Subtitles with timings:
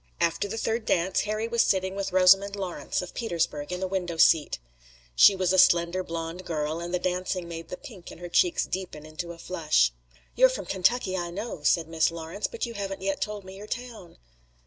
[0.19, 4.17] After the third dance Harry was sitting with Rosamond Lawrence of Petersburg in a window
[4.17, 4.57] seat.
[5.15, 8.27] She was a slender blonde girl, and the dancing had made the pink in her
[8.27, 9.91] cheeks deepen into a flush.
[10.35, 13.67] "You're from Kentucky, I know," said Miss Lawrence, "but you haven't yet told me your
[13.67, 14.17] town."